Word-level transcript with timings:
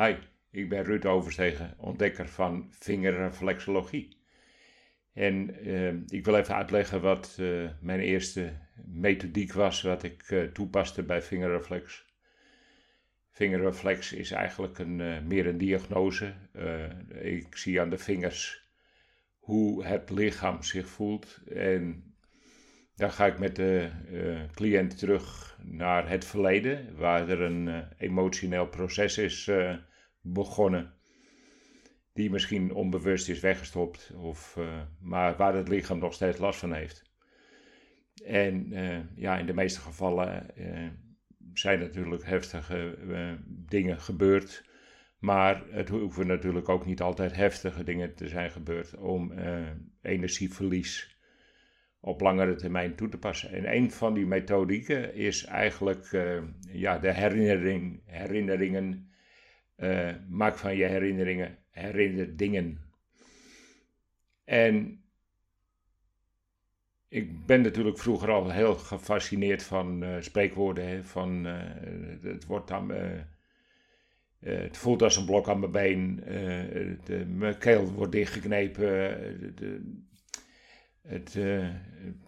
Hi, 0.00 0.14
ik 0.50 0.68
ben 0.68 0.84
Ruud 0.84 1.04
Overstegen, 1.04 1.74
ontdekker 1.78 2.28
van 2.28 2.66
vingerreflexologie. 2.70 4.16
En 5.12 5.66
uh, 5.68 5.92
ik 6.06 6.24
wil 6.24 6.34
even 6.34 6.54
uitleggen 6.54 7.00
wat 7.00 7.36
uh, 7.40 7.70
mijn 7.80 8.00
eerste 8.00 8.52
methodiek 8.86 9.52
was, 9.52 9.82
wat 9.82 10.02
ik 10.02 10.30
uh, 10.30 10.44
toepaste 10.44 11.02
bij 11.02 11.22
vingerreflex. 11.22 12.04
Vingerreflex 13.30 14.12
is 14.12 14.30
eigenlijk 14.30 14.78
een, 14.78 15.26
meer 15.26 15.46
een 15.46 15.58
diagnose. 15.58 16.34
ik 17.20 17.56
zie 17.56 17.80
aan 17.80 17.90
de 17.90 17.98
vingers 17.98 18.70
hoe 19.38 19.84
het 19.84 20.10
lichaam 20.10 20.62
zich 20.62 20.86
voelt. 20.86 21.40
En 21.54 22.14
dan 22.96 23.12
ga 23.12 23.26
ik 23.26 23.38
met 23.38 23.56
de 23.56 23.90
cliënt 24.54 24.98
terug 24.98 25.58
naar 25.62 26.08
het 26.08 26.24
verleden, 26.24 26.96
waar 26.96 27.28
er 27.28 27.40
een 27.40 27.84
emotioneel 27.98 28.66
proces 28.66 29.18
is 29.18 29.50
begonnen. 30.20 30.94
Die 32.12 32.30
misschien 32.30 32.72
onbewust 32.74 33.28
is 33.28 33.40
weggestopt, 33.40 34.12
of, 34.16 34.56
uh, 34.58 34.82
maar 35.00 35.36
waar 35.36 35.54
het 35.54 35.68
lichaam 35.68 35.98
nog 35.98 36.14
steeds 36.14 36.38
last 36.38 36.58
van 36.58 36.72
heeft. 36.72 37.10
En 38.24 38.72
uh, 38.72 38.98
ja, 39.14 39.38
in 39.38 39.46
de 39.46 39.54
meeste 39.54 39.80
gevallen 39.80 40.46
uh, 40.56 40.88
zijn 41.52 41.78
natuurlijk 41.78 42.24
heftige 42.24 42.98
dingen 43.46 44.00
gebeurd. 44.00 44.68
Maar 45.18 45.62
het 45.70 45.88
hoeven 45.88 46.26
natuurlijk 46.26 46.68
ook 46.68 46.86
niet 46.86 47.00
altijd 47.00 47.36
heftige 47.36 47.84
dingen 47.84 48.14
te 48.14 48.28
zijn 48.28 48.50
gebeurd 48.50 48.96
om 48.96 49.32
energieverlies 50.02 51.18
op 52.00 52.20
langere 52.20 52.54
termijn 52.54 52.94
toe 52.94 53.08
te 53.08 53.18
passen. 53.18 53.50
En 53.50 53.76
een 53.76 53.90
van 53.90 54.14
die 54.14 54.26
methodieken 54.26 55.14
is 55.14 55.44
eigenlijk 55.44 56.08
ja, 56.68 56.98
de 56.98 57.12
herinnering, 57.12 58.02
herinneringen 58.04 59.09
uh, 59.80 60.10
maak 60.28 60.58
van 60.58 60.76
je 60.76 60.84
herinneringen 60.84 61.58
herinner 61.70 62.36
dingen. 62.36 62.78
En 64.44 65.04
ik 67.08 67.46
ben 67.46 67.62
natuurlijk 67.62 67.98
vroeger 67.98 68.30
al 68.30 68.50
heel 68.50 68.74
gefascineerd 68.74 69.62
van 69.62 70.02
uh, 70.02 70.16
spreekwoorden. 70.20 70.88
Hè, 70.88 71.04
van, 71.04 71.46
uh, 71.46 71.62
het, 72.22 72.46
wordt 72.46 72.68
dan, 72.68 72.92
het 74.38 74.76
voelt 74.76 75.02
als 75.02 75.16
een 75.16 75.24
blok 75.24 75.48
aan 75.48 75.58
mijn 75.58 75.72
been. 75.72 76.16
de, 77.04 77.24
mijn 77.26 77.58
keel 77.58 77.92
wordt 77.92 78.12
dichtgeknepen. 78.12 78.84
De, 79.54 79.80
het 81.02 81.38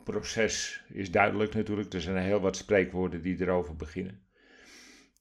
proces 0.05 0.85
is 0.89 1.11
duidelijk 1.11 1.55
natuurlijk. 1.55 1.93
Er 1.93 2.01
zijn 2.01 2.17
heel 2.25 2.41
wat 2.41 2.57
spreekwoorden 2.57 3.23
die 3.23 3.41
erover 3.41 3.77
beginnen. 3.77 4.21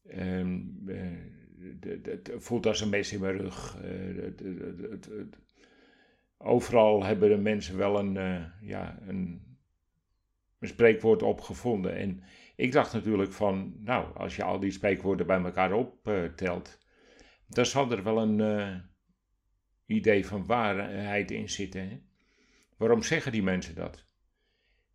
Ehm, 0.07 0.59
het 2.03 2.31
voelt 2.37 2.65
als 2.65 2.81
een 2.81 2.89
mes 2.89 3.13
in 3.13 3.19
mijn 3.19 3.37
rug. 3.37 3.77
Eh, 3.81 5.23
overal 6.37 7.03
hebben 7.03 7.29
de 7.29 7.37
mensen 7.37 7.77
wel 7.77 7.99
een, 7.99 8.15
uh, 8.15 8.45
ja, 8.61 8.99
een, 9.07 9.49
spreekwoord 10.61 11.23
opgevonden. 11.23 11.95
En 11.95 12.23
ik 12.55 12.71
dacht 12.71 12.93
natuurlijk 12.93 13.31
van, 13.31 13.75
nou, 13.79 14.17
als 14.17 14.35
je 14.35 14.43
al 14.43 14.59
die 14.59 14.71
spreekwoorden 14.71 15.27
bij 15.27 15.41
elkaar 15.41 15.73
optelt, 15.73 16.79
dan 17.47 17.65
zal 17.65 17.91
er 17.91 18.03
wel 18.03 18.17
een 18.17 18.39
uh, 18.39 18.75
idee 19.85 20.25
van 20.25 20.45
waarheid 20.45 21.31
in 21.31 21.49
zitten. 21.49 21.89
Hè? 21.89 22.01
Waarom 22.77 23.03
zeggen 23.03 23.31
die 23.31 23.43
mensen 23.43 23.75
dat? 23.75 24.05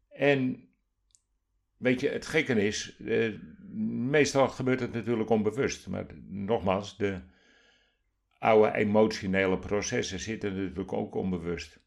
En 0.09 0.66
weet 1.77 2.01
je, 2.01 2.09
het 2.09 2.27
gekke 2.27 2.67
is, 2.67 3.01
meestal 4.09 4.49
gebeurt 4.49 4.81
het 4.81 4.93
natuurlijk 4.93 5.31
onbewust. 5.31 5.89
Maar 5.89 6.07
nogmaals, 6.29 6.97
de 6.97 7.21
oude 8.39 8.75
emotionele 8.75 9.59
processen 9.59 10.21
zitten 10.21 10.57
natuurlijk 10.57 10.93
ook 10.93 11.15
onbewust. 11.15 11.79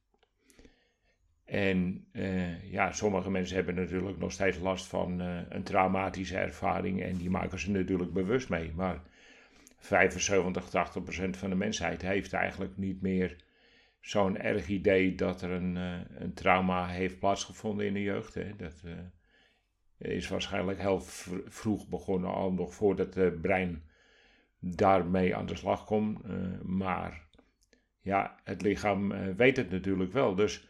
En 1.45 2.07
uh, 2.11 2.71
ja, 2.71 2.91
sommige 2.91 3.31
mensen 3.31 3.55
hebben 3.55 3.75
natuurlijk 3.75 4.17
nog 4.17 4.31
steeds 4.31 4.57
last 4.57 4.85
van 4.85 5.21
uh, 5.21 5.39
een 5.49 5.63
traumatische 5.63 6.37
ervaring 6.37 7.03
en 7.03 7.17
die 7.17 7.29
maken 7.29 7.59
ze 7.59 7.71
natuurlijk 7.71 8.13
bewust 8.13 8.49
mee. 8.49 8.71
Maar 8.75 9.01
75, 9.77 10.69
80 10.69 11.03
procent 11.03 11.37
van 11.37 11.49
de 11.49 11.55
mensheid 11.55 12.01
heeft 12.01 12.33
eigenlijk 12.33 12.77
niet 12.77 13.01
meer 13.01 13.35
zo'n 14.01 14.37
erg 14.37 14.67
idee 14.67 15.15
dat 15.15 15.41
er 15.41 15.51
een, 15.51 15.75
een 16.21 16.33
trauma 16.33 16.87
heeft 16.87 17.19
plaatsgevonden 17.19 17.85
in 17.85 17.93
de 17.93 18.01
jeugd. 18.01 18.33
Hè. 18.33 18.55
Dat, 18.55 18.83
is 19.99 20.27
waarschijnlijk 20.27 20.79
heel 20.79 21.01
vroeg 21.47 21.87
begonnen, 21.87 22.33
al 22.33 22.51
nog 22.51 22.73
voordat 22.73 23.13
het 23.13 23.41
brein 23.41 23.83
daarmee 24.59 25.35
aan 25.35 25.45
de 25.45 25.55
slag 25.55 25.85
komt. 25.85 26.25
Uh, 26.25 26.61
maar 26.61 27.27
ja, 28.01 28.39
het 28.43 28.61
lichaam 28.61 29.11
uh, 29.11 29.35
weet 29.35 29.57
het 29.57 29.69
natuurlijk 29.71 30.13
wel. 30.13 30.35
Dus 30.35 30.67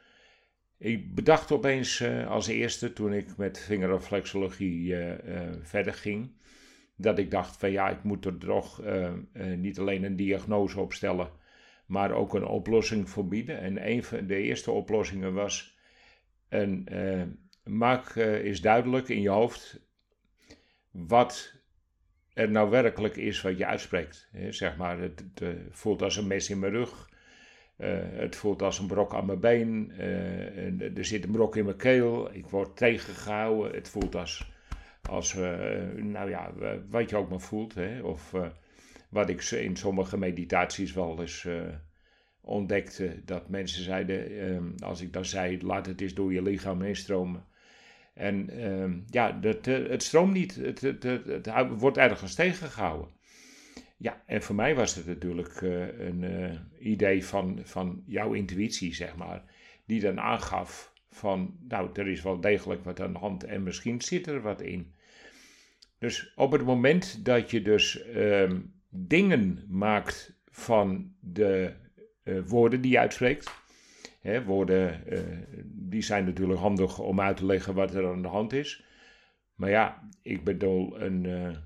ik 0.77 1.15
bedacht 1.15 1.51
opeens 1.51 1.99
uh, 1.99 2.27
als 2.27 2.47
eerste, 2.47 2.93
toen 2.93 3.13
ik 3.13 3.37
met 3.37 3.59
vingerreflexologie 3.59 4.95
verder 5.61 5.93
ging, 5.93 6.31
dat 6.95 7.19
ik 7.19 7.31
dacht 7.31 7.57
van 7.57 7.71
ja, 7.71 7.89
ik 7.89 8.03
moet 8.03 8.25
er 8.25 8.37
toch 8.37 8.81
niet 9.57 9.79
alleen 9.79 10.03
een 10.03 10.15
diagnose 10.15 10.79
op 10.79 10.93
stellen, 10.93 11.29
maar 11.85 12.11
ook 12.11 12.33
een 12.33 12.45
oplossing 12.45 13.09
voor 13.09 13.27
bieden. 13.27 13.59
En 13.59 13.89
een 13.89 14.03
van 14.03 14.27
de 14.27 14.35
eerste 14.35 14.71
oplossingen 14.71 15.33
was 15.33 15.77
een 16.49 16.87
maak 17.69 18.15
uh, 18.15 18.43
is 18.43 18.61
duidelijk 18.61 19.09
in 19.09 19.21
je 19.21 19.29
hoofd 19.29 19.79
wat 20.91 21.53
er 22.33 22.51
nou 22.51 22.69
werkelijk 22.69 23.15
is 23.15 23.41
wat 23.41 23.57
je 23.57 23.65
uitspreekt. 23.65 24.29
zeg 24.49 24.77
maar, 24.77 24.99
het, 24.99 25.19
het, 25.19 25.41
eh, 25.41 25.49
voelt 25.69 26.01
als 26.01 26.17
een 26.17 26.27
mes 26.27 26.49
in 26.49 26.59
mijn 26.59 26.71
rug. 26.71 27.09
Uh, 27.77 27.99
het 28.01 28.35
voelt 28.35 28.61
als 28.61 28.79
een 28.79 28.87
brok 28.87 29.13
aan 29.13 29.25
mijn 29.25 29.39
been. 29.39 29.91
Er 30.95 31.05
zit 31.05 31.23
een 31.23 31.31
brok 31.31 31.55
in 31.55 31.65
mijn 31.65 31.77
keel. 31.77 32.33
Ik 32.33 32.47
word 32.47 32.77
tegengehouden. 32.77 33.73
Het 33.73 33.89
voelt 33.89 34.15
als, 34.15 34.51
als 35.01 35.33
nou 35.95 36.29
ja, 36.29 36.51
wat 36.89 37.09
je 37.09 37.15
ook 37.15 37.29
maar 37.29 37.39
voelt. 37.39 37.73
Hè? 37.75 38.01
Of 38.01 38.33
wat 39.09 39.29
ik 39.29 39.41
in 39.43 39.75
sommige 39.75 40.17
meditaties 40.17 40.93
wel 40.93 41.21
eens 41.21 41.47
ontdekte. 42.41 43.21
Dat 43.25 43.49
mensen 43.49 43.83
zeiden, 43.83 44.39
ehm, 44.39 44.71
als 44.79 45.01
ik 45.01 45.13
dan 45.13 45.25
zei, 45.25 45.61
laat 45.61 45.85
het 45.85 46.01
eens 46.01 46.13
door 46.13 46.33
je 46.33 46.41
lichaam 46.41 46.81
heen 46.81 46.95
stromen. 46.95 47.45
En 48.19 48.49
uh, 48.53 48.91
ja, 49.09 49.39
het, 49.41 49.67
eh, 49.67 49.87
het 49.89 50.03
stroomt 50.03 50.33
niet. 50.33 50.55
Het, 50.55 50.81
het, 50.81 51.49
wordt 51.77 51.97
ergens 51.97 52.35
tegengehouden. 52.35 53.09
Ja, 53.97 54.21
en 54.25 54.41
voor 54.41 54.55
mij 54.55 54.75
was 54.75 54.95
het 54.95 55.05
natuurlijk 55.05 55.61
uh, 55.61 55.99
een 55.99 56.21
uh, 56.21 56.51
idee 56.79 57.25
van, 57.25 57.59
van 57.63 58.03
jouw 58.05 58.33
intuïtie, 58.33 58.95
zeg 58.95 59.15
maar. 59.15 59.43
Die 59.85 59.99
dan 59.99 60.19
aangaf 60.19 60.93
van, 61.11 61.57
nou, 61.67 61.89
er 61.93 62.07
is 62.07 62.21
wel 62.21 62.41
degelijk 62.41 62.83
wat 62.83 62.99
aan 62.99 63.13
de 63.13 63.19
hand 63.19 63.43
en 63.43 63.63
misschien 63.63 64.01
zit 64.01 64.27
er 64.27 64.41
wat 64.41 64.61
in. 64.61 64.93
Dus 65.97 66.33
op 66.35 66.51
het 66.51 66.65
moment 66.65 67.25
dat 67.25 67.51
je 67.51 67.61
dus 67.61 68.05
uh, 68.15 68.51
dingen 68.89 69.65
maakt 69.69 70.39
van 70.49 71.13
de 71.19 71.73
woorden 72.45 72.81
die 72.81 72.91
je 72.91 72.99
uitspreekt, 72.99 73.51
Woorden 74.21 75.03
uh, 75.09 75.19
die 75.63 76.01
zijn 76.01 76.25
natuurlijk 76.25 76.59
handig 76.59 76.99
om 76.99 77.21
uit 77.21 77.37
te 77.37 77.45
leggen 77.45 77.73
wat 77.73 77.93
er 77.93 78.07
aan 78.07 78.21
de 78.21 78.27
hand 78.27 78.53
is. 78.53 78.83
Maar 79.55 79.69
ja, 79.69 80.09
ik 80.21 80.43
bedoel, 80.43 81.01
een 81.01 81.23
uh, 81.23 81.57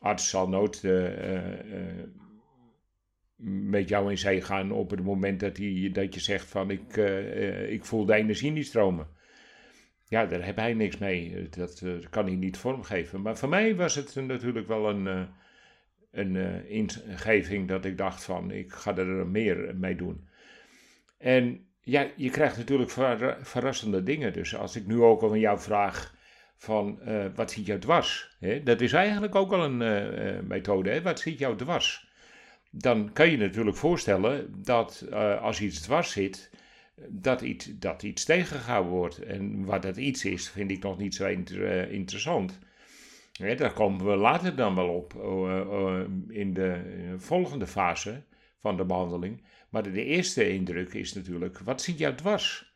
arts 0.00 0.30
zal 0.30 0.48
nooit 0.48 0.82
uh, 0.82 1.10
met 3.70 3.88
jou 3.88 4.10
in 4.10 4.18
zee 4.18 4.42
gaan 4.42 4.72
op 4.72 4.90
het 4.90 5.02
moment 5.02 5.40
dat, 5.40 5.56
hij, 5.56 5.90
dat 5.92 6.14
je 6.14 6.20
zegt 6.20 6.46
van 6.46 6.70
ik, 6.70 6.96
ik 7.68 7.84
voel 7.84 8.04
de 8.04 8.14
energie 8.14 8.50
niet 8.50 8.66
stromen. 8.66 9.06
Ja, 10.04 10.26
daar 10.26 10.44
heb 10.44 10.56
hij 10.56 10.74
niks 10.74 10.98
mee. 10.98 11.48
Dat 11.48 11.84
kan 12.10 12.26
hij 12.26 12.34
niet 12.34 12.56
vormgeven. 12.56 13.22
Maar 13.22 13.36
voor 13.36 13.48
mij 13.48 13.76
was 13.76 13.94
het 13.94 14.14
natuurlijk 14.14 14.68
wel 14.68 14.88
een, 14.88 15.28
een 16.10 16.36
ingeving 16.68 17.68
dat 17.68 17.84
ik 17.84 17.98
dacht 17.98 18.24
van 18.24 18.50
ik 18.50 18.72
ga 18.72 18.96
er 18.96 19.26
meer 19.26 19.76
mee 19.76 19.96
doen. 19.96 20.28
En 21.18 21.67
ja, 21.88 22.06
je 22.16 22.30
krijgt 22.30 22.56
natuurlijk 22.56 22.90
verrassende 23.40 24.02
dingen. 24.02 24.32
Dus 24.32 24.56
als 24.56 24.76
ik 24.76 24.86
nu 24.86 25.02
ook 25.02 25.22
al 25.22 25.28
van 25.28 25.38
jou 25.38 25.60
vraag 25.60 26.14
van 26.56 26.98
uh, 27.06 27.24
wat 27.34 27.50
zit 27.50 27.66
jou 27.66 27.78
dwars? 27.78 28.36
Hè? 28.38 28.62
Dat 28.62 28.80
is 28.80 28.92
eigenlijk 28.92 29.34
ook 29.34 29.52
al 29.52 29.64
een 29.64 29.80
uh, 29.80 30.40
methode. 30.40 30.90
Hè? 30.90 31.02
Wat 31.02 31.20
zit 31.20 31.38
jou 31.38 31.56
dwars? 31.56 32.08
Dan 32.70 33.12
kan 33.12 33.30
je 33.30 33.36
natuurlijk 33.36 33.76
voorstellen 33.76 34.62
dat 34.62 35.04
als 35.40 35.60
iets 35.60 35.80
dwars 35.80 36.12
zit, 36.12 36.50
dat 37.08 37.40
iets, 37.40 37.78
dat 37.78 38.02
iets 38.02 38.24
tegengehouden 38.24 38.92
wordt. 38.92 39.18
En 39.18 39.64
wat 39.64 39.82
dat 39.82 39.96
iets 39.96 40.24
is, 40.24 40.50
vind 40.50 40.70
ik 40.70 40.82
nog 40.82 40.98
niet 40.98 41.14
zo 41.14 41.26
inter, 41.26 41.90
interessant. 41.90 42.58
Daar 43.56 43.72
komen 43.72 44.06
we 44.06 44.16
later 44.16 44.56
dan 44.56 44.74
wel 44.74 44.88
op 44.88 45.14
in 46.28 46.54
de 46.54 46.80
volgende 47.18 47.66
fase 47.66 48.22
van 48.58 48.76
de 48.76 48.84
behandeling. 48.84 49.42
Maar 49.68 49.82
de 49.82 50.04
eerste 50.04 50.48
indruk 50.48 50.94
is 50.94 51.14
natuurlijk, 51.14 51.58
wat 51.58 51.82
zit 51.82 51.98
jou 51.98 52.14
dwars? 52.14 52.72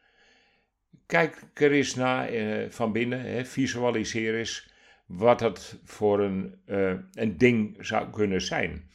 Kijk 1.07 1.43
er 1.55 1.73
eens 1.73 1.95
naar 1.95 2.29
eh, 2.29 2.71
van 2.71 2.93
binnen, 2.93 3.21
hè, 3.21 3.45
visualiseer 3.45 4.39
eens 4.39 4.71
wat 5.07 5.39
dat 5.39 5.79
voor 5.85 6.21
een, 6.21 6.55
uh, 6.67 6.95
een 7.13 7.39
ding 7.39 7.77
zou 7.81 8.11
kunnen 8.11 8.43
zijn. 8.43 8.91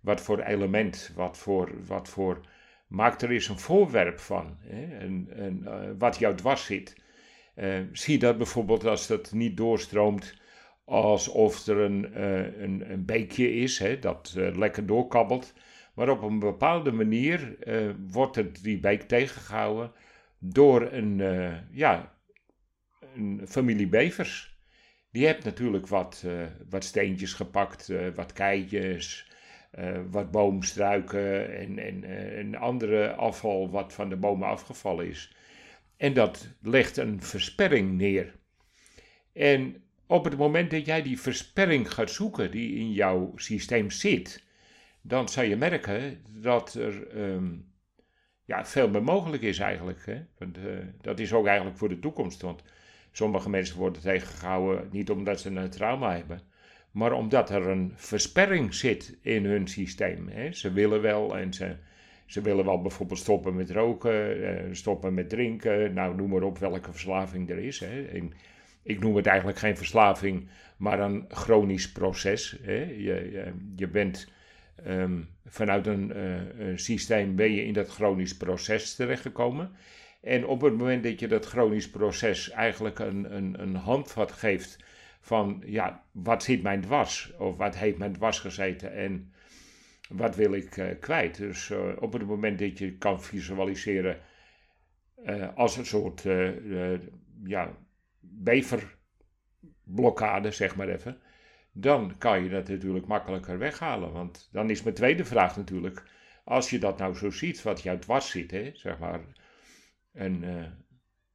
wat 0.00 0.20
voor 0.20 0.40
element, 0.40 1.12
wat 1.14 1.38
voor, 1.38 1.86
wat 1.86 2.08
voor 2.08 2.40
maak 2.86 3.20
er 3.20 3.30
eens 3.30 3.48
een 3.48 3.58
voorwerp 3.58 4.18
van, 4.18 4.56
hè, 4.60 4.98
en, 4.98 5.28
uh, 5.64 5.74
wat 5.98 6.18
jou 6.18 6.34
dwars 6.36 6.64
zit. 6.64 6.96
Uh, 7.56 7.78
zie 7.92 8.18
dat 8.18 8.36
bijvoorbeeld 8.36 8.84
als 8.84 9.06
dat 9.06 9.32
niet 9.32 9.56
doorstroomt 9.56 10.34
alsof 10.84 11.66
er 11.66 11.76
een, 11.76 12.22
een, 12.62 12.92
een, 12.92 13.04
beekje 13.04 13.54
is 13.54 13.78
hè, 13.78 13.98
dat 13.98 14.32
lekker 14.34 14.86
doorkabbelt. 14.86 15.52
Maar 15.94 16.08
op 16.08 16.22
een 16.22 16.38
bepaalde 16.38 16.92
manier 16.92 17.56
wordt 18.10 18.36
het, 18.36 18.62
die 18.62 18.80
beek 18.80 19.02
tegengehouden 19.02 19.92
door 20.38 20.92
een, 20.92 21.16
ja, 21.70 22.14
een 23.14 23.40
familie 23.48 23.88
bevers. 23.88 24.58
Die 25.12 25.26
hebt 25.26 25.44
natuurlijk 25.44 25.86
wat, 25.86 26.24
wat 26.68 26.84
steentjes 26.84 27.32
gepakt, 27.32 27.92
wat 28.14 28.32
keitjes, 28.32 29.30
wat 30.10 30.30
boomstruiken 30.30 31.56
en, 31.58 31.78
en, 31.78 32.04
en 32.36 32.54
andere 32.54 33.12
afval 33.14 33.70
wat 33.70 33.92
van 33.92 34.08
de 34.08 34.16
bomen 34.16 34.48
afgevallen 34.48 35.08
is. 35.08 35.34
En 35.96 36.14
dat 36.14 36.48
legt 36.62 36.96
een 36.96 37.22
versperring 37.22 37.92
neer. 37.92 38.34
En 39.32 39.82
op 40.06 40.24
het 40.24 40.36
moment 40.36 40.70
dat 40.70 40.86
jij 40.86 41.02
die 41.02 41.20
versperring 41.20 41.92
gaat 41.92 42.10
zoeken 42.10 42.50
die 42.50 42.74
in 42.74 42.92
jouw 42.92 43.32
systeem 43.36 43.90
zit, 43.90 44.44
dan 45.02 45.28
zal 45.28 45.44
je 45.44 45.56
merken 45.56 46.18
dat 46.42 46.74
er 46.74 47.16
um, 47.16 47.70
ja, 48.44 48.64
veel 48.64 48.88
meer 48.88 49.02
mogelijk 49.02 49.42
is 49.42 49.58
eigenlijk. 49.58 50.06
Hè? 50.06 50.20
Want, 50.38 50.58
uh, 50.58 50.64
dat 51.00 51.18
is 51.18 51.32
ook 51.32 51.46
eigenlijk 51.46 51.78
voor 51.78 51.88
de 51.88 51.98
toekomst. 51.98 52.42
Want 52.42 52.62
sommige 53.12 53.50
mensen 53.50 53.76
worden 53.76 54.02
tegengehouden 54.02 54.88
niet 54.92 55.10
omdat 55.10 55.40
ze 55.40 55.50
een 55.50 55.70
trauma 55.70 56.16
hebben, 56.16 56.40
maar 56.90 57.12
omdat 57.12 57.50
er 57.50 57.68
een 57.68 57.92
versperring 57.94 58.74
zit 58.74 59.18
in 59.22 59.44
hun 59.44 59.68
systeem. 59.68 60.28
Hè. 60.28 60.52
Ze 60.52 60.72
willen 60.72 61.00
wel 61.00 61.36
en 61.36 61.52
ze, 61.52 61.76
ze 62.26 62.40
willen 62.40 62.64
wel 62.64 62.82
bijvoorbeeld 62.82 63.18
stoppen 63.18 63.54
met 63.54 63.70
roken, 63.70 64.44
eh, 64.44 64.64
stoppen 64.72 65.14
met 65.14 65.28
drinken, 65.28 65.92
nou 65.92 66.16
noem 66.16 66.30
maar 66.30 66.42
op 66.42 66.58
welke 66.58 66.90
verslaving 66.90 67.50
er 67.50 67.58
is. 67.58 67.80
Hè. 67.80 68.22
ik 68.82 69.00
noem 69.00 69.16
het 69.16 69.26
eigenlijk 69.26 69.58
geen 69.58 69.76
verslaving, 69.76 70.48
maar 70.76 71.00
een 71.00 71.24
chronisch 71.28 71.92
proces. 71.92 72.58
Hè. 72.62 72.94
Je, 72.96 73.52
je 73.76 73.88
bent 73.88 74.32
um, 74.86 75.28
vanuit 75.44 75.86
een, 75.86 76.12
uh, 76.16 76.68
een 76.68 76.78
systeem 76.78 77.36
ben 77.36 77.52
je 77.52 77.64
in 77.64 77.72
dat 77.72 77.88
chronisch 77.88 78.36
proces 78.36 78.94
terechtgekomen. 78.94 79.70
En 80.20 80.46
op 80.46 80.60
het 80.60 80.76
moment 80.76 81.02
dat 81.02 81.20
je 81.20 81.28
dat 81.28 81.46
chronisch 81.46 81.90
proces 81.90 82.50
eigenlijk 82.50 82.98
een, 82.98 83.36
een, 83.36 83.62
een 83.62 83.74
handvat 83.74 84.32
geeft 84.32 84.84
van 85.20 85.62
ja, 85.66 86.04
wat 86.12 86.42
zit 86.42 86.62
mijn 86.62 86.80
dwars? 86.80 87.32
Of 87.38 87.56
wat 87.56 87.76
heeft 87.76 87.98
mijn 87.98 88.12
dwars 88.12 88.38
gezeten 88.38 88.92
en 88.92 89.32
wat 90.08 90.36
wil 90.36 90.52
ik 90.52 90.76
uh, 90.76 90.86
kwijt? 91.00 91.36
Dus 91.36 91.68
uh, 91.68 91.78
op 91.98 92.12
het 92.12 92.26
moment 92.26 92.58
dat 92.58 92.78
je 92.78 92.96
kan 92.96 93.22
visualiseren 93.22 94.18
als 95.54 95.76
een 95.76 95.86
soort 95.86 96.22
ja, 97.44 97.76
beverblokkade, 98.20 100.50
zeg 100.50 100.76
maar 100.76 100.88
even, 100.88 101.20
dan 101.72 102.14
kan 102.18 102.42
je 102.42 102.48
dat 102.48 102.68
natuurlijk 102.68 103.06
makkelijker 103.06 103.58
weghalen. 103.58 104.12
Want 104.12 104.48
dan 104.52 104.70
is 104.70 104.82
mijn 104.82 104.94
tweede 104.94 105.24
vraag 105.24 105.56
natuurlijk, 105.56 106.02
als 106.44 106.70
je 106.70 106.78
dat 106.78 106.98
nou 106.98 107.14
zo 107.14 107.30
ziet, 107.30 107.62
wat 107.62 107.82
jou 107.82 107.98
dwars 107.98 108.30
zit, 108.30 108.50
hè, 108.50 108.70
zeg 108.74 108.98
maar, 108.98 109.20
een 110.12 110.44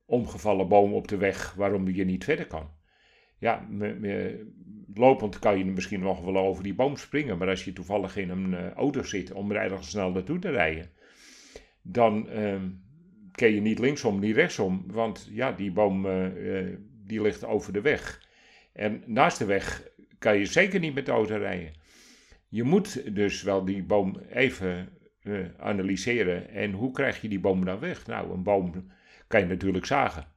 omgevallen 0.06 0.68
boom 0.68 0.94
op 0.94 1.08
de 1.08 1.18
weg 1.18 1.54
waarom 1.54 1.90
je 1.90 2.06
niet 2.06 2.24
verder 2.24 2.48
kan 2.48 2.70
ja, 3.38 3.66
me, 3.70 4.48
lopend 4.94 5.40
kan 5.40 5.58
je 5.58 5.66
misschien 5.66 6.00
nog 6.00 6.22
wel 6.22 6.38
over 6.38 6.64
die 6.64 6.74
boom 6.74 6.98
springen. 6.98 7.38
Maar 7.38 7.50
als 7.50 7.66
je 7.66 7.74
toevallig 7.74 8.18
in 8.18 8.30
een 8.30 8.52
uh, 8.52 8.72
auto 8.72 9.04
zit 9.04 9.32
om 9.32 9.52
er 9.52 9.58
ergens 9.58 9.90
snel 9.90 10.12
naartoe 10.12 10.40
te 10.40 10.50
rijden, 10.50 10.90
dan 11.82 12.28
uh, 12.30 12.62
kun 13.32 13.54
je 13.54 13.62
niet 13.62 13.80
linksom, 13.80 14.20
niet 14.20 14.36
rechtsom. 14.36 14.84
Want 14.88 15.30
ja, 15.32 15.52
die 15.52 15.72
boom 15.72 16.06
uh, 16.06 16.76
die 17.06 17.22
ligt 17.22 17.46
over 17.46 17.74
de 17.74 17.82
weg. 17.82 18.24
En 18.74 19.04
naast 19.06 19.38
de 19.38 19.46
weg 19.46 19.88
kan 20.26 20.38
je 20.38 20.46
zeker 20.46 20.80
niet 20.80 20.94
met 20.94 21.06
de 21.06 21.12
auto 21.12 21.38
rijden. 21.38 21.74
Je 22.48 22.64
moet 22.64 23.16
dus 23.16 23.44
wel 23.44 23.66
die 23.66 23.84
boom 23.84 24.18
even 24.30 24.90
analyseren. 25.58 26.50
En 26.50 26.72
hoe 26.72 26.92
krijg 26.92 27.22
je 27.22 27.30
die 27.30 27.40
boom 27.40 27.66
dan 27.66 27.80
weg? 27.80 28.08
Nou, 28.08 28.32
een 28.32 28.44
boom 28.44 28.92
kan 29.28 29.40
je 29.40 29.46
natuurlijk 29.46 29.86
zagen 29.86 30.28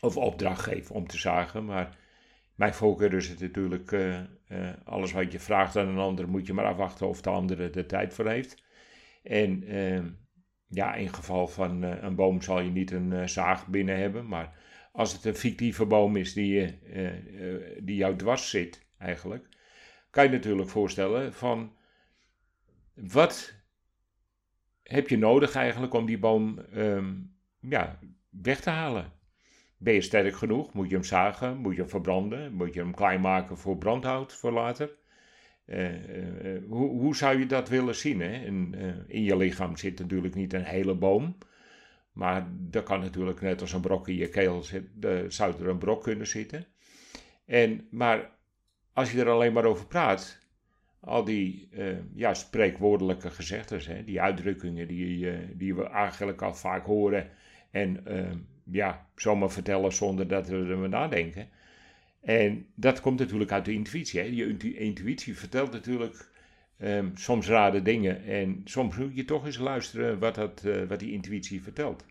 of 0.00 0.16
opdracht 0.16 0.62
geven 0.62 0.94
om 0.94 1.06
te 1.06 1.18
zagen. 1.18 1.64
Maar 1.64 1.98
mijn 2.54 2.74
voorkeur 2.74 3.12
is 3.12 3.28
het 3.28 3.40
natuurlijk, 3.40 3.90
uh, 3.90 4.20
uh, 4.48 4.68
alles 4.84 5.12
wat 5.12 5.32
je 5.32 5.40
vraagt 5.40 5.76
aan 5.76 5.88
een 5.88 5.98
ander, 5.98 6.28
moet 6.28 6.46
je 6.46 6.52
maar 6.52 6.64
afwachten 6.64 7.08
of 7.08 7.20
de 7.20 7.30
andere 7.30 7.70
de 7.70 7.86
tijd 7.86 8.14
voor 8.14 8.28
heeft. 8.28 8.62
En 9.22 9.64
ja, 10.68 10.94
in 10.94 11.14
geval 11.14 11.46
van 11.48 11.82
een 11.82 12.14
boom 12.14 12.42
zal 12.42 12.60
je 12.60 12.70
niet 12.70 12.90
een 12.90 13.28
zaag 13.28 13.66
binnen 13.66 13.98
hebben, 13.98 14.26
maar 14.26 14.63
als 14.94 15.12
het 15.12 15.24
een 15.24 15.34
fictieve 15.34 15.86
boom 15.86 16.16
is 16.16 16.32
die, 16.32 16.78
die 17.82 17.96
jou 17.96 18.16
dwars 18.16 18.50
zit, 18.50 18.86
eigenlijk, 18.98 19.48
kan 20.10 20.24
je 20.24 20.30
natuurlijk 20.30 20.68
voorstellen 20.68 21.32
van 21.32 21.72
wat 22.94 23.54
heb 24.82 25.08
je 25.08 25.18
nodig 25.18 25.54
eigenlijk 25.54 25.94
om 25.94 26.06
die 26.06 26.18
boom 26.18 26.58
um, 26.74 27.36
ja, 27.60 27.98
weg 28.28 28.60
te 28.60 28.70
halen. 28.70 29.12
Ben 29.76 29.94
je 29.94 30.00
sterk 30.00 30.36
genoeg? 30.36 30.72
Moet 30.72 30.88
je 30.88 30.94
hem 30.94 31.04
zagen? 31.04 31.56
Moet 31.56 31.74
je 31.74 31.80
hem 31.80 31.90
verbranden? 31.90 32.52
Moet 32.52 32.74
je 32.74 32.80
hem 32.80 32.94
klein 32.94 33.20
maken 33.20 33.58
voor 33.58 33.78
brandhout 33.78 34.32
voor 34.32 34.52
later? 34.52 34.90
Hoe, 36.68 36.88
hoe, 36.90 37.16
zou 37.16 37.38
je 37.38 37.46
dat 37.46 37.68
willen 37.68 37.94
zien? 37.94 38.20
Hè? 38.20 38.44
In, 38.44 38.74
je 39.06 39.36
lichaam 39.36 39.76
zit 39.76 39.98
natuurlijk 39.98 40.34
niet 40.34 40.52
een 40.52 40.64
hele 40.64 40.94
boom. 40.94 41.36
Maar 42.14 42.46
er 42.70 42.82
kan 42.82 43.00
natuurlijk 43.00 43.40
net 43.40 43.60
als 43.60 43.72
een 43.72 43.80
brok 43.80 44.08
in 44.08 44.14
je 44.14 44.28
keel 44.28 44.62
zitten, 44.62 45.32
zou 45.32 45.54
er 45.60 45.68
een 45.68 45.78
brok 45.78 46.02
kunnen 46.02 46.26
zitten. 46.26 46.66
En, 47.46 47.86
maar 47.90 48.30
als 48.92 49.12
je 49.12 49.20
er 49.20 49.28
alleen 49.28 49.52
maar 49.52 49.64
over 49.64 49.86
praat, 49.86 50.38
al 51.00 51.24
die 51.24 51.68
ja, 52.14 52.34
spreekwoordelijke 52.34 53.30
gezegdes, 53.30 53.86
hè, 53.86 54.04
die 54.04 54.20
uitdrukkingen 54.20 54.88
die, 54.88 55.30
die 55.56 55.74
we 55.74 55.84
eigenlijk 55.84 56.42
al 56.42 56.54
vaak 56.54 56.86
horen 56.86 57.30
en 57.70 58.04
ja, 58.70 59.06
zomaar 59.16 59.50
vertellen 59.50 59.92
zonder 59.92 60.28
dat 60.28 60.48
we 60.48 60.56
er 60.56 60.88
nadenken. 60.88 61.48
En 62.20 62.66
dat 62.74 63.00
komt 63.00 63.18
natuurlijk 63.18 63.52
uit 63.52 63.64
de 63.64 63.72
intuïtie. 63.72 64.20
Hè? 64.20 64.26
Je 64.26 64.74
intuïtie 64.74 65.38
vertelt 65.38 65.72
natuurlijk 65.72 66.30
um, 66.78 67.10
soms 67.14 67.48
rare 67.48 67.82
dingen. 67.82 68.24
En 68.24 68.60
soms 68.64 68.96
moet 68.96 69.16
je 69.16 69.24
toch 69.24 69.46
eens 69.46 69.58
luisteren 69.58 70.18
wat, 70.18 70.34
dat, 70.34 70.62
wat 70.88 70.98
die 70.98 71.12
intuïtie 71.12 71.62
vertelt. 71.62 72.04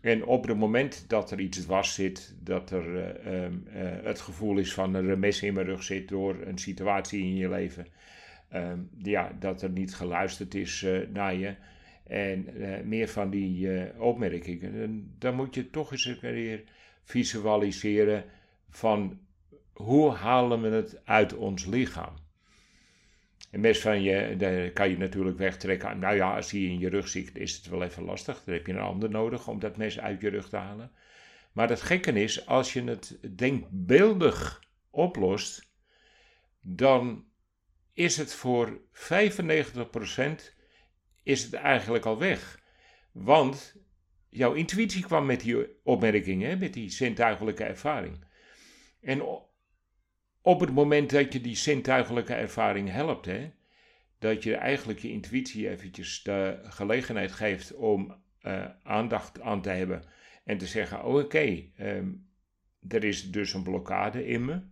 En 0.00 0.24
op 0.24 0.46
het 0.46 0.56
moment 0.56 1.04
dat 1.08 1.30
er 1.30 1.40
iets 1.40 1.58
dwars 1.58 1.94
zit, 1.94 2.34
dat 2.42 2.70
er 2.70 2.86
uh, 2.86 3.44
um, 3.44 3.64
uh, 3.66 3.74
het 4.02 4.20
gevoel 4.20 4.58
is 4.58 4.72
van 4.72 4.94
een 4.94 5.18
mes 5.18 5.42
in 5.42 5.54
mijn 5.54 5.66
rug 5.66 5.82
zit 5.82 6.08
door 6.08 6.36
een 6.44 6.58
situatie 6.58 7.20
in 7.20 7.36
je 7.36 7.48
leven, 7.48 7.86
um, 8.54 8.90
ja, 8.98 9.36
dat 9.38 9.62
er 9.62 9.70
niet 9.70 9.94
geluisterd 9.94 10.54
is 10.54 10.86
naar 11.12 11.34
je, 11.34 11.54
en 12.04 12.46
meer 12.84 13.08
van 13.08 13.30
die 13.30 13.68
opmerkingen. 13.98 15.14
Dan 15.18 15.34
moet 15.34 15.54
je 15.54 15.70
toch 15.70 15.92
eens 15.92 16.04
een 16.04 16.18
keer 16.18 16.62
visualiseren 17.02 18.24
van 18.68 19.18
hoe 19.72 20.10
halen 20.10 20.62
we 20.62 20.68
het 20.68 21.00
uit 21.04 21.34
ons 21.34 21.66
lichaam. 21.66 22.14
Een 23.50 23.60
mes 23.60 23.80
van 23.80 24.02
je, 24.02 24.36
daar 24.36 24.70
kan 24.70 24.90
je 24.90 24.98
natuurlijk 24.98 25.38
wegtrekken. 25.38 25.98
Nou 25.98 26.16
ja, 26.16 26.36
als 26.36 26.48
die 26.48 26.68
in 26.68 26.78
je 26.78 26.88
rug 26.88 27.08
zit, 27.08 27.36
is 27.36 27.56
het 27.56 27.66
wel 27.66 27.82
even 27.82 28.02
lastig. 28.02 28.44
Dan 28.44 28.54
heb 28.54 28.66
je 28.66 28.72
een 28.72 28.78
ander 28.78 29.10
nodig 29.10 29.48
om 29.48 29.58
dat 29.58 29.76
mes 29.76 30.00
uit 30.00 30.20
je 30.20 30.28
rug 30.28 30.48
te 30.48 30.56
halen. 30.56 30.92
Maar 31.52 31.68
het 31.68 31.80
gekke 31.80 32.12
is, 32.12 32.46
als 32.46 32.72
je 32.72 32.84
het 32.84 33.18
denkbeeldig 33.36 34.64
oplost, 34.90 35.72
dan 36.60 37.24
is 37.92 38.16
het 38.16 38.34
voor 38.34 38.80
95% 38.92 39.00
is 41.22 41.42
het 41.42 41.54
eigenlijk 41.54 42.04
al 42.04 42.18
weg. 42.18 42.60
Want 43.12 43.76
jouw 44.28 44.52
intuïtie 44.52 45.02
kwam 45.02 45.26
met 45.26 45.40
die 45.40 45.66
opmerkingen, 45.82 46.58
met 46.58 46.72
die 46.72 46.90
zintuigelijke 46.90 47.64
ervaring. 47.64 48.24
En 49.00 49.22
op 50.42 50.60
het 50.60 50.72
moment 50.72 51.10
dat 51.10 51.32
je 51.32 51.40
die 51.40 51.56
zintuigelijke 51.56 52.34
ervaring 52.34 52.90
helpt, 52.90 53.26
hè, 53.26 53.50
dat 54.18 54.42
je 54.42 54.56
eigenlijk 54.56 54.98
je 54.98 55.10
intuïtie 55.10 55.68
eventjes 55.68 56.22
de 56.22 56.60
gelegenheid 56.62 57.32
geeft 57.32 57.74
om 57.74 58.22
uh, 58.42 58.66
aandacht 58.82 59.40
aan 59.40 59.62
te 59.62 59.68
hebben 59.68 60.04
en 60.44 60.58
te 60.58 60.66
zeggen: 60.66 61.04
oh, 61.04 61.14
oké, 61.14 61.24
okay, 61.24 61.72
um, 61.78 62.28
er 62.88 63.04
is 63.04 63.30
dus 63.30 63.54
een 63.54 63.62
blokkade 63.62 64.26
in 64.26 64.44
me. 64.44 64.62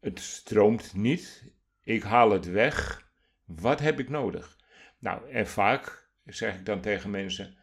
Het 0.00 0.20
stroomt 0.20 0.94
niet. 0.94 1.52
Ik 1.82 2.02
haal 2.02 2.30
het 2.30 2.46
weg. 2.46 3.10
Wat 3.44 3.80
heb 3.80 3.98
ik 3.98 4.08
nodig? 4.08 4.58
Nou, 4.98 5.30
en 5.30 5.46
vaak 5.46 6.08
zeg 6.24 6.54
ik 6.58 6.66
dan 6.66 6.80
tegen 6.80 7.10
mensen: 7.10 7.56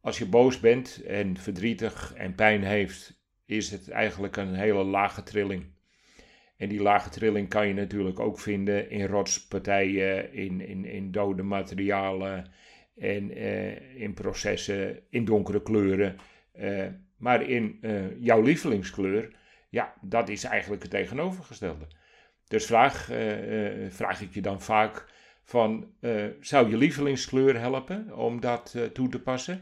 als 0.00 0.18
je 0.18 0.26
boos 0.26 0.60
bent 0.60 1.02
en 1.02 1.36
verdrietig 1.36 2.14
en 2.14 2.34
pijn 2.34 2.64
heeft, 2.64 3.17
is 3.48 3.70
het 3.70 3.88
eigenlijk 3.88 4.36
een 4.36 4.54
hele 4.54 4.84
lage 4.84 5.22
trilling. 5.22 5.64
En 6.56 6.68
die 6.68 6.82
lage 6.82 7.10
trilling 7.10 7.48
kan 7.48 7.68
je 7.68 7.74
natuurlijk 7.74 8.20
ook 8.20 8.40
vinden 8.40 8.90
in 8.90 9.06
rotspartijen, 9.06 10.32
in, 10.32 10.60
in, 10.60 10.84
in 10.84 11.10
dode 11.10 11.42
materialen 11.42 12.50
en 12.96 13.30
eh, 13.36 14.00
in 14.00 14.14
processen, 14.14 15.00
in 15.10 15.24
donkere 15.24 15.62
kleuren. 15.62 16.16
Eh, 16.52 16.86
maar 17.16 17.42
in 17.42 17.78
eh, 17.80 18.20
jouw 18.20 18.42
lievelingskleur, 18.42 19.36
ja, 19.68 19.94
dat 20.00 20.28
is 20.28 20.44
eigenlijk 20.44 20.82
het 20.82 20.90
tegenovergestelde. 20.90 21.86
Dus 22.48 22.66
vraag, 22.66 23.04
vraag 23.88 24.20
ik 24.20 24.34
je 24.34 24.40
dan 24.40 24.60
vaak 24.60 25.06
van, 25.48 25.92
eh, 26.00 26.24
zou 26.40 26.70
je 26.70 26.76
lievelingskleur 26.76 27.60
helpen 27.60 28.16
om 28.16 28.40
dat 28.40 28.72
uh, 28.76 28.84
toe 28.84 29.08
te 29.08 29.20
passen? 29.20 29.60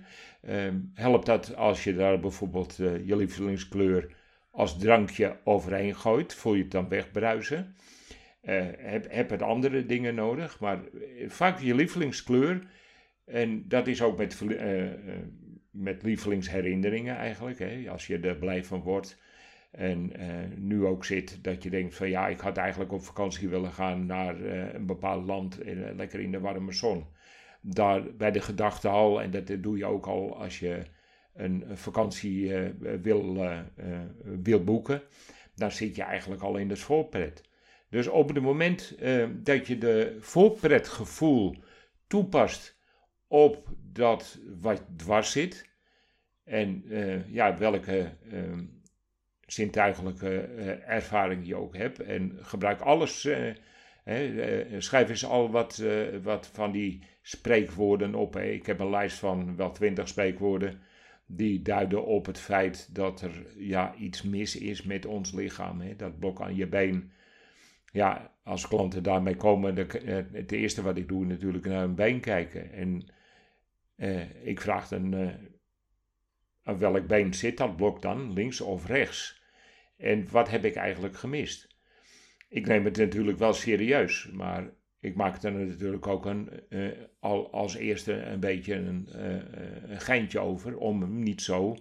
Uh, 0.48 0.68
helpt 0.94 1.26
dat 1.26 1.54
als 1.54 1.84
je 1.84 1.94
daar 1.94 2.20
bijvoorbeeld 2.20 2.78
uh, 2.78 3.06
je 3.06 3.16
lievelingskleur 3.16 4.14
als 4.50 4.78
drankje 4.78 5.36
overheen 5.44 5.96
gooit? 5.96 6.34
Voel 6.34 6.54
je 6.54 6.62
het 6.62 6.70
dan 6.70 6.88
wegbruisen? 6.88 7.74
heb, 8.76 9.06
heb 9.10 9.30
het 9.30 9.42
andere 9.42 9.86
dingen 9.86 10.14
nodig? 10.14 10.60
Maar 10.60 10.78
vaak 11.26 11.60
je 11.60 11.74
lievelingskleur, 11.74 12.66
en 13.24 13.68
dat 13.68 13.86
is 13.86 14.02
ook 14.02 14.18
met, 14.18 14.42
met 15.70 16.02
lievelingsherinneringen 16.02 17.16
eigenlijk. 17.16 17.58
Hè? 17.58 17.90
Als 17.90 18.06
je 18.06 18.18
er 18.18 18.36
blij 18.36 18.64
van 18.64 18.80
wordt, 18.80 19.20
en 19.76 20.12
uh, 20.20 20.26
nu 20.56 20.84
ook 20.84 21.04
zit 21.04 21.44
dat 21.44 21.62
je 21.62 21.70
denkt 21.70 21.94
van 21.94 22.08
ja, 22.08 22.28
ik 22.28 22.40
had 22.40 22.56
eigenlijk 22.56 22.92
op 22.92 23.02
vakantie 23.02 23.48
willen 23.48 23.72
gaan 23.72 24.06
naar 24.06 24.40
uh, 24.40 24.74
een 24.74 24.86
bepaald 24.86 25.26
land, 25.26 25.62
in, 25.62 25.78
uh, 25.78 25.94
lekker 25.96 26.20
in 26.20 26.30
de 26.30 26.40
warme 26.40 26.72
zon. 26.72 27.04
Daar 27.60 28.14
bij 28.14 28.30
de 28.30 28.40
gedachte 28.40 28.88
al, 28.88 29.22
en 29.22 29.30
dat 29.30 29.52
doe 29.58 29.76
je 29.76 29.84
ook 29.84 30.06
al 30.06 30.36
als 30.36 30.58
je 30.58 30.82
een, 31.34 31.64
vakantie 31.72 32.52
wil, 33.02 33.54
wil 34.42 34.64
boeken, 34.64 35.02
dan 35.54 35.70
zit 35.70 35.96
je 35.96 36.02
eigenlijk 36.02 36.42
al 36.42 36.56
in 36.56 36.68
de 36.68 36.76
voorpret. 36.76 37.42
Dus 37.90 38.06
op 38.06 38.28
het 38.28 38.42
moment 38.42 38.96
dat 39.32 39.66
je 39.66 39.78
de 39.78 40.16
voorpretgevoel 40.20 41.56
toepast 42.06 42.78
op 43.26 43.68
dat 43.92 44.38
wat 44.60 44.84
dwars 44.96 45.32
zit, 45.32 45.68
en 46.44 46.84
ja, 47.28 47.58
welke 47.58 48.12
zintuigelijke 49.46 50.48
uh, 50.56 50.88
ervaring 50.88 51.46
je 51.46 51.56
ook 51.56 51.76
hebt. 51.76 52.00
En 52.00 52.38
gebruik 52.40 52.80
alles. 52.80 53.24
Uh, 53.24 53.54
uh, 54.04 54.80
schrijf 54.80 55.08
eens 55.08 55.24
al 55.24 55.50
wat, 55.50 55.82
wat 56.22 56.50
van 56.52 56.72
die 56.72 57.02
spreekwoorden 57.22 58.14
op. 58.14 58.36
Ik 58.36 58.66
heb 58.66 58.78
een 58.78 58.90
lijst 58.90 59.18
van 59.18 59.56
wel 59.56 59.72
twintig 59.72 60.08
spreekwoorden. 60.08 60.80
Die 61.26 61.62
duiden 61.62 62.04
op 62.04 62.26
het 62.26 62.38
feit 62.38 62.94
dat 62.94 63.20
er 63.20 63.46
ja, 63.56 63.94
iets 63.94 64.22
mis 64.22 64.56
is 64.56 64.82
met 64.82 65.06
ons 65.06 65.32
lichaam. 65.32 65.82
Dat 65.96 66.18
blok 66.18 66.40
aan 66.40 66.56
je 66.56 66.66
been. 66.66 67.10
Ja, 67.92 68.32
als 68.44 68.68
klanten 68.68 69.02
daarmee 69.02 69.36
komen, 69.36 69.74
de, 69.74 69.86
het 70.32 70.52
eerste 70.52 70.82
wat 70.82 70.96
ik 70.96 71.08
doe 71.08 71.24
natuurlijk 71.24 71.66
naar 71.66 71.80
hun 71.80 71.94
been 71.94 72.20
kijken. 72.20 72.72
En 72.72 73.06
ik 74.42 74.60
vraag 74.60 74.88
dan 74.88 75.32
aan 76.66 76.78
welk 76.78 77.06
been 77.06 77.34
zit 77.34 77.56
dat 77.56 77.76
blok 77.76 78.02
dan, 78.02 78.32
links 78.32 78.60
of 78.60 78.86
rechts? 78.86 79.42
En 79.96 80.30
wat 80.30 80.50
heb 80.50 80.64
ik 80.64 80.74
eigenlijk 80.74 81.16
gemist? 81.16 81.68
Ik 82.48 82.66
neem 82.66 82.84
het 82.84 82.96
natuurlijk 82.96 83.38
wel 83.38 83.52
serieus, 83.52 84.28
maar 84.32 84.70
ik 85.00 85.14
maak 85.14 85.42
er 85.42 85.52
natuurlijk 85.52 86.06
ook 86.06 86.26
een, 86.26 86.50
uh, 86.68 86.90
al 87.20 87.52
als 87.52 87.74
eerste 87.74 88.12
een 88.12 88.40
beetje 88.40 88.74
een, 88.74 89.08
uh, 89.16 89.90
een, 89.90 90.00
geintje 90.00 90.38
over 90.38 90.76
om 90.76 91.00
hem 91.00 91.22
niet 91.22 91.42
zo, 91.42 91.76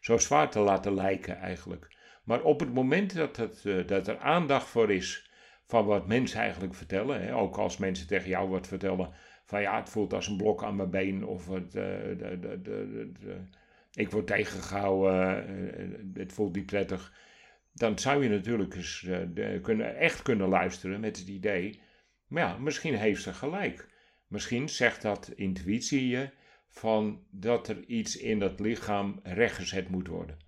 zo 0.00 0.18
zwaar 0.18 0.50
te 0.50 0.60
laten 0.60 0.94
lijken 0.94 1.36
eigenlijk. 1.36 1.96
Maar 2.24 2.42
op 2.42 2.60
het 2.60 2.74
moment 2.74 3.14
dat, 3.14 3.36
het, 3.36 3.62
uh, 3.64 3.86
dat 3.86 4.08
er 4.08 4.18
aandacht 4.18 4.66
voor 4.66 4.90
is 4.90 5.30
van 5.66 5.84
wat 5.84 6.06
mensen 6.06 6.40
eigenlijk 6.40 6.74
vertellen, 6.74 7.22
hè, 7.22 7.34
ook 7.34 7.56
als 7.56 7.76
mensen 7.76 8.06
tegen 8.06 8.28
jou 8.28 8.48
wat 8.48 8.66
vertellen 8.66 9.12
van 9.44 9.60
ja, 9.60 9.76
het 9.76 9.88
voelt 9.88 10.12
als 10.12 10.28
een 10.28 10.36
blok 10.36 10.64
aan 10.64 10.76
mijn 10.76 10.90
been 10.90 11.24
of 11.24 11.48
het, 11.48 11.72
de, 11.72 12.14
de, 12.18 12.60
de, 12.62 13.48
ik 13.92 14.10
word 14.10 14.26
tegengehouden, 14.26 16.10
het 16.14 16.32
voelt 16.32 16.54
niet 16.54 16.66
prettig 16.66 17.28
dan 17.72 17.98
zou 17.98 18.22
je 18.22 18.28
natuurlijk 18.28 18.74
eens 18.74 19.02
uh, 19.02 19.62
kunnen, 19.62 19.96
echt 19.96 20.22
kunnen 20.22 20.48
luisteren 20.48 21.00
met 21.00 21.18
het 21.18 21.28
idee, 21.28 21.80
maar 22.26 22.42
ja, 22.42 22.58
misschien 22.58 22.94
heeft 22.94 23.22
ze 23.22 23.32
gelijk. 23.32 23.88
Misschien 24.26 24.68
zegt 24.68 25.02
dat 25.02 25.32
intuïtie 25.34 26.08
je 26.08 26.30
van 26.68 27.24
dat 27.30 27.68
er 27.68 27.84
iets 27.84 28.16
in 28.16 28.38
dat 28.38 28.60
lichaam 28.60 29.20
rechtgezet 29.22 29.88
moet 29.88 30.08
worden. 30.08 30.38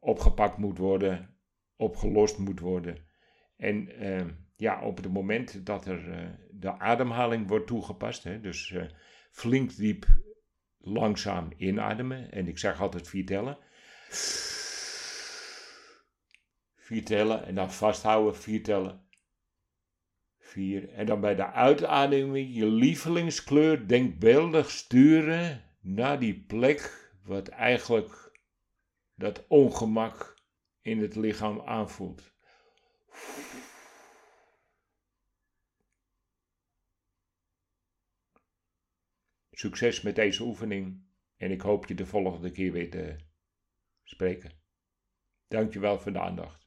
Opgepakt 0.00 0.56
moet 0.56 0.78
worden, 0.78 1.36
opgelost 1.76 2.38
moet 2.38 2.60
worden. 2.60 2.96
En 3.56 3.88
ja, 4.56 4.82
op 4.82 4.96
het 4.96 5.12
moment 5.12 5.66
dat 5.66 5.86
er 5.86 6.30
de 6.50 6.78
ademhaling 6.78 7.48
wordt 7.48 7.66
toegepast, 7.66 8.24
hè, 8.24 8.40
dus 8.40 8.74
flink 9.30 9.76
diep 9.76 10.06
langzaam 10.82 11.48
inademen, 11.56 12.32
en 12.32 12.48
ik 12.48 12.58
zeg 12.58 12.80
altijd 12.80 13.08
vier 13.08 13.26
tellen. 13.26 13.58
Vier 16.76 17.04
tellen 17.04 17.46
en 17.46 17.54
dan 17.54 17.72
vasthouden, 17.72 18.36
vier 18.36 18.62
tellen. 18.62 19.06
Vier. 20.38 20.88
En 20.88 21.06
dan 21.06 21.20
bij 21.20 21.34
de 21.34 21.52
uitademing 21.52 22.54
je 22.54 22.66
lievelingskleur 22.66 23.88
denkbeeldig 23.88 24.70
sturen 24.70 25.64
naar 25.80 26.18
die 26.18 26.44
plek 26.46 27.10
wat 27.24 27.48
eigenlijk 27.48 28.30
dat 29.14 29.44
ongemak 29.48 30.34
in 30.80 31.00
het 31.00 31.16
lichaam 31.16 31.60
aanvoelt. 31.60 32.32
Succes 39.62 40.00
met 40.00 40.14
deze 40.14 40.42
oefening 40.42 41.04
en 41.36 41.50
ik 41.50 41.60
hoop 41.60 41.86
je 41.86 41.94
de 41.94 42.06
volgende 42.06 42.50
keer 42.50 42.72
weer 42.72 42.90
te 42.90 43.16
spreken. 44.02 44.52
Dankjewel 45.48 45.98
voor 45.98 46.12
de 46.12 46.20
aandacht. 46.20 46.61